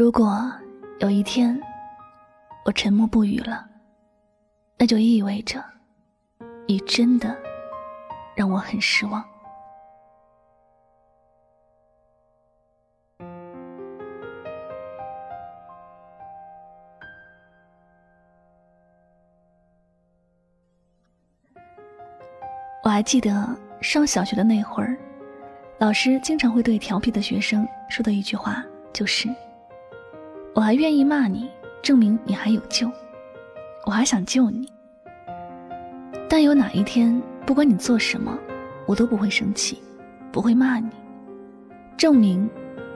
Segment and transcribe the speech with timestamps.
[0.00, 0.50] 如果
[1.00, 1.60] 有一天
[2.64, 3.68] 我沉默不语了，
[4.78, 5.62] 那就意味着
[6.66, 7.36] 你真的
[8.34, 9.22] 让我很失望。
[22.82, 24.96] 我还记得上小学的那会儿，
[25.78, 28.64] 老师经常会对调皮的学生说的一句话。
[28.94, 29.28] 就是，
[30.54, 31.48] 我还愿意骂你，
[31.82, 32.90] 证明你还有救，
[33.86, 34.68] 我还想救你。
[36.28, 38.36] 但有哪一天，不管你做什么，
[38.86, 39.80] 我都不会生气，
[40.32, 40.88] 不会骂你，
[41.96, 42.48] 证明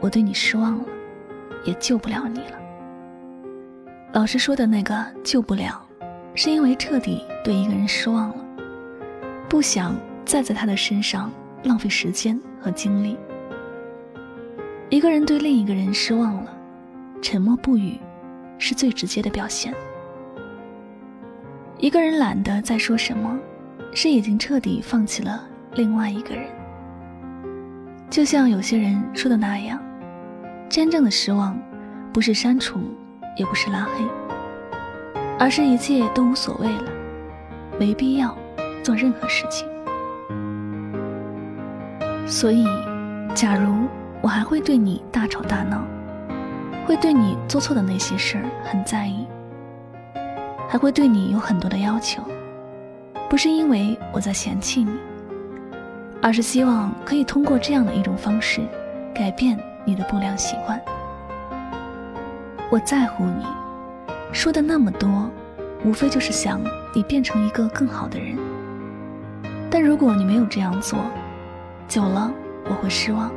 [0.00, 0.84] 我对你失望了，
[1.64, 2.58] 也救不了你了。
[4.12, 5.80] 老师说的那个救不了，
[6.34, 8.36] 是因为彻底对一个人失望了，
[9.48, 11.30] 不想再在他的身上
[11.64, 13.16] 浪费时间和精力。
[14.90, 16.54] 一个人对另一个人失望了，
[17.22, 17.98] 沉默不语，
[18.58, 19.72] 是最直接的表现。
[21.78, 23.38] 一个人懒得再说什么，
[23.94, 26.44] 是已经彻底放弃了另外一个人。
[28.10, 29.80] 就像有些人说的那样，
[30.68, 31.56] 真正的失望，
[32.12, 32.80] 不是删除，
[33.36, 34.04] 也不是拉黑，
[35.38, 36.90] 而是一切都无所谓了，
[37.78, 38.36] 没必要
[38.82, 39.66] 做任何事情。
[42.26, 42.66] 所以，
[43.32, 43.86] 假如。
[44.22, 45.84] 我还会对你大吵大闹，
[46.86, 49.26] 会对你做错的那些事儿很在意，
[50.68, 52.22] 还会对你有很多的要求，
[53.30, 54.90] 不是因为我在嫌弃你，
[56.20, 58.60] 而是希望可以通过这样的一种方式，
[59.14, 60.80] 改变你的不良习惯。
[62.70, 63.44] 我在乎你，
[64.32, 65.30] 说的那么多，
[65.84, 66.60] 无非就是想
[66.94, 68.36] 你变成一个更好的人。
[69.70, 70.98] 但如果你没有这样做，
[71.86, 72.32] 久了
[72.64, 73.30] 我会失望。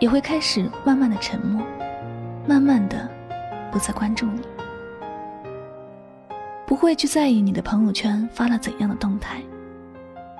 [0.00, 1.64] 也会开始慢慢的沉默，
[2.46, 3.08] 慢慢的
[3.72, 4.42] 不再关注你，
[6.66, 9.42] 不会去在意你的朋友圈发了怎样的动态，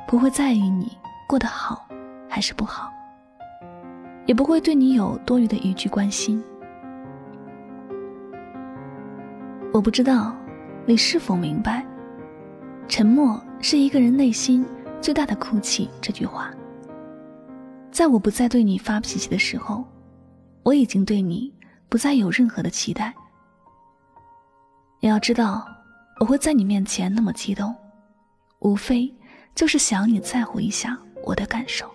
[0.07, 1.89] 不会在意你过得好
[2.29, 2.93] 还是不好，
[4.27, 6.43] 也不会对你有多余的一句关心。
[9.73, 10.37] 我不知道
[10.85, 11.85] 你是否明白，
[12.87, 14.65] 沉默是一个人内心
[15.01, 15.89] 最大的哭泣。
[16.03, 16.51] 这句话。
[17.91, 19.85] 在我不再对你发脾气的时候，
[20.65, 21.54] 我已经对你
[21.89, 23.15] 不再有任何的期待。
[25.01, 25.67] 你要知道，
[26.21, 27.75] 我会在你面前那么激动，
[28.61, 29.13] 无非
[29.55, 31.91] 就是想你在乎一下我的感受，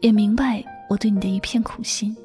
[0.00, 2.16] 也明白我对你的一片苦心。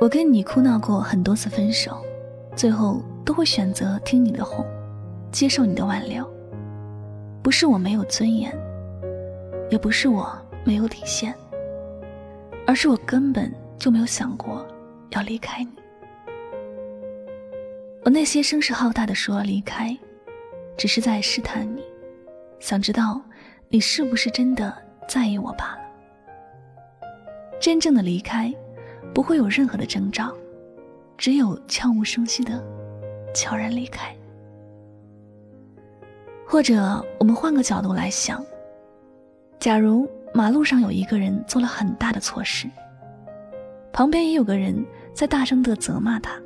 [0.00, 2.04] 我跟你哭闹过很多次分手，
[2.56, 4.64] 最后都会选择听你的哄，
[5.30, 6.28] 接受你的挽留。
[7.42, 8.52] 不是我没有尊严。
[9.70, 11.32] 也不是我没有底线，
[12.66, 14.64] 而是我根本就没有想过
[15.10, 15.72] 要离开你。
[18.04, 19.96] 我那些声势浩大的说离开，
[20.76, 21.82] 只是在试探你，
[22.60, 23.20] 想知道
[23.68, 24.72] 你是不是真的
[25.08, 25.80] 在意我罢了。
[27.58, 28.54] 真正的离开，
[29.14, 30.32] 不会有任何的征兆，
[31.16, 32.62] 只有悄无声息的
[33.34, 34.14] 悄然离开。
[36.46, 38.44] 或者，我们换个角度来想。
[39.58, 42.66] 假如马路上有一个人做了很大的错事，
[43.92, 46.40] 旁边也有个人在大声的责骂他。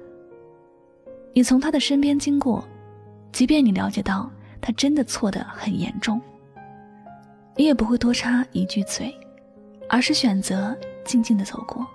[1.32, 2.64] 你从他的身边经过，
[3.32, 6.20] 即便你了解到他真的错得很严重，
[7.56, 9.14] 你也不会多插一句嘴，
[9.88, 11.86] 而是选择静静的走过。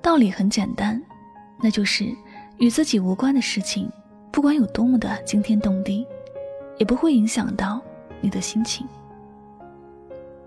[0.00, 1.02] 道理很简单，
[1.60, 2.04] 那就是
[2.58, 3.90] 与自己无关的事情，
[4.30, 6.06] 不管有多么的惊天动地，
[6.78, 7.80] 也不会影响到
[8.20, 8.86] 你的心情。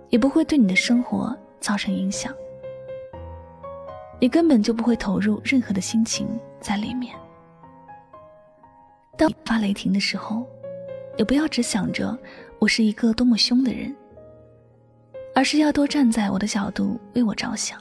[0.10, 2.34] 也不会对你的生活造成影响，
[4.22, 6.28] 你根本就不会投入任何的心情
[6.60, 7.12] 在里面。
[9.18, 10.46] 当发雷霆的时候，
[11.18, 12.16] 也不要只想着
[12.60, 13.94] 我是一个多么凶的人，
[15.34, 17.80] 而是要多站在我的角度为我着想。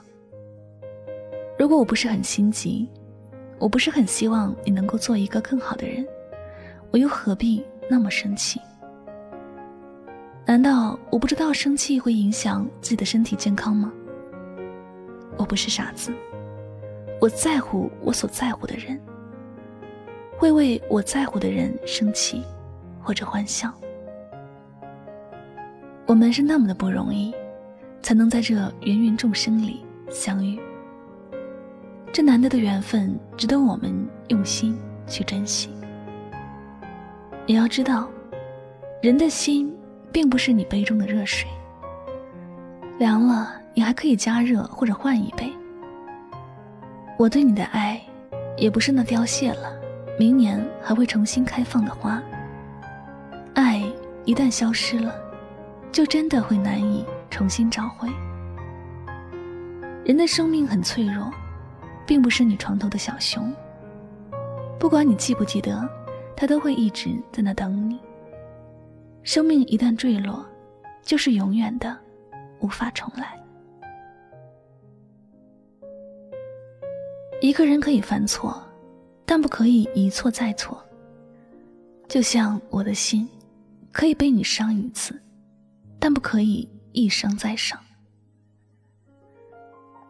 [1.59, 2.89] 如果我不是很心急，
[3.59, 6.07] 我不是很希望你能够做一个更好的人，
[6.91, 8.59] 我又何必那么生气？
[10.47, 13.93] 难道我不知道生气会影响自己的身体健康吗？
[15.41, 16.13] 我不是傻子，
[17.19, 19.01] 我在乎我所在乎的人，
[20.37, 22.45] 会为我在乎的人生气，
[23.01, 23.73] 或者欢笑。
[26.05, 27.35] 我们是那么的不容易，
[28.03, 30.61] 才能在这芸芸众生里相遇。
[32.13, 33.91] 这难得的缘分，值得我们
[34.29, 35.71] 用心去珍惜。
[37.47, 38.11] 也要知道，
[39.01, 39.75] 人的心。
[40.13, 41.49] 并不是你杯中的热水，
[42.99, 45.53] 凉了你还可以加热或者换一杯。
[47.19, 48.01] 我对你的爱，
[48.57, 49.73] 也不是那凋谢了，
[50.19, 52.23] 明年还会重新开放的花。
[53.55, 53.83] 爱
[54.25, 55.15] 一旦消失了，
[55.93, 58.09] 就真的会难以重新找回。
[60.05, 61.31] 人的生命很脆弱，
[62.07, 63.53] 并不是你床头的小熊。
[64.79, 65.89] 不管你记不记得，
[66.35, 68.01] 他都会一直在那等你。
[69.23, 70.45] 生命一旦坠落，
[71.03, 71.97] 就是永远的，
[72.61, 73.40] 无法重来。
[77.41, 78.63] 一个人可以犯错，
[79.25, 80.83] 但不可以一错再错。
[82.07, 83.27] 就像我的心，
[83.93, 85.21] 可以被你伤一次，
[85.99, 87.79] 但不可以一伤再伤。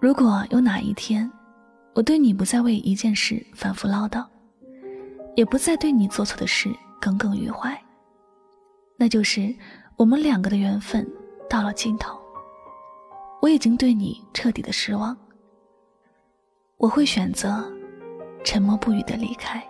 [0.01, 1.31] 如果有哪一天，
[1.95, 4.27] 我对你不再为一件事反复唠叨，
[5.37, 6.69] 也不再对你做错的事
[7.01, 7.81] 耿耿于怀，
[8.97, 9.55] 那就是
[9.97, 11.07] 我们两个的缘分
[11.49, 12.19] 到了尽头。
[13.41, 15.17] 我已经对你彻底的失望。
[16.81, 17.63] 我会选择
[18.43, 19.63] 沉默不语的离开，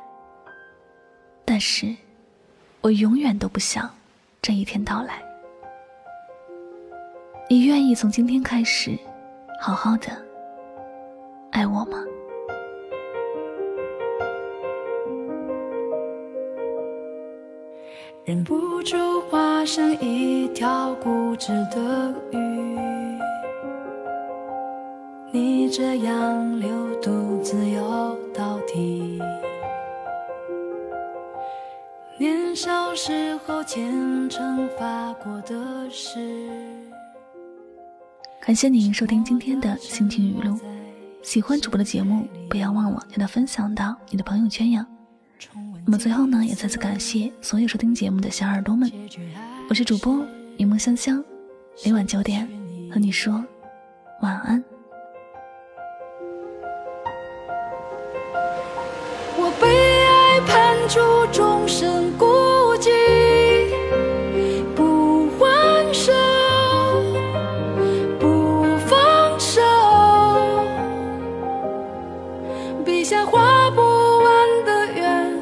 [1.44, 1.92] 但是，
[2.80, 3.90] 我永远都不想
[4.40, 5.20] 这一天到来。
[7.48, 8.96] 你愿意从今天开始
[9.60, 10.06] 好好的
[11.50, 11.98] 爱我吗？
[18.24, 22.89] 忍不住化身一条固执的鱼。
[25.72, 29.20] 这样流独自游到底。
[32.18, 36.18] 年少时候虔诚发过的誓。
[38.40, 40.58] 感谢您收听今天的心情语录，
[41.22, 44.84] 喜欢主播的节目，不要忘了将它分享到你的朋友圈呀。
[45.84, 48.90] 那么最后呢，也再次感谢所有收听节目的小耳朵们，
[49.68, 50.26] 我是主播
[50.56, 51.24] 柠檬香香，
[51.86, 52.44] 每晚九点
[52.92, 53.44] 和你说
[54.20, 54.62] 晚安。
[60.90, 60.98] 住
[61.30, 62.26] 终生孤
[62.80, 62.90] 寂
[64.74, 66.12] 不还手
[68.18, 69.62] 不放手。
[72.84, 75.38] 笔下画不完的圆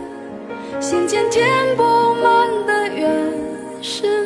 [0.82, 1.48] 心间填
[1.78, 1.82] 不
[2.22, 3.32] 满的缘
[3.80, 4.17] 是。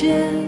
[0.00, 0.47] 间。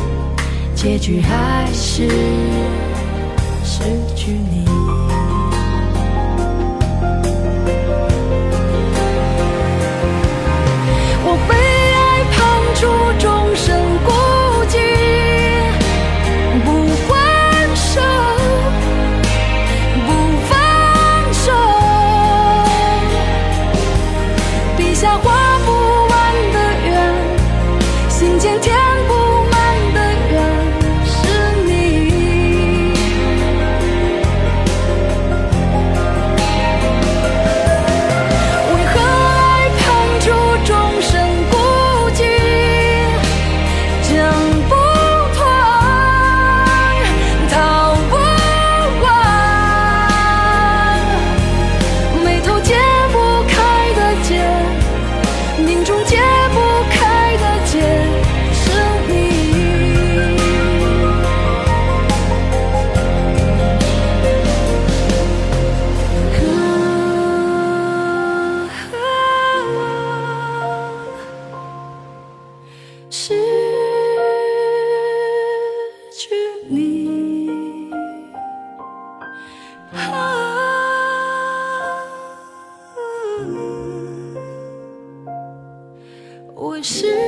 [0.81, 2.09] 结局还是
[3.63, 3.83] 失
[4.15, 4.65] 去你。
[86.83, 87.20] 是